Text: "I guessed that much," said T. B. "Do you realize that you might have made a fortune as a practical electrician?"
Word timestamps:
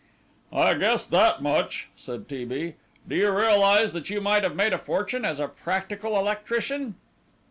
"I 0.51 0.73
guessed 0.73 1.11
that 1.11 1.43
much," 1.43 1.89
said 1.95 2.27
T. 2.27 2.43
B. 2.43 2.73
"Do 3.07 3.15
you 3.15 3.29
realize 3.29 3.93
that 3.93 4.09
you 4.09 4.19
might 4.19 4.41
have 4.41 4.55
made 4.55 4.73
a 4.73 4.79
fortune 4.79 5.23
as 5.23 5.39
a 5.39 5.47
practical 5.47 6.17
electrician?" 6.17 6.95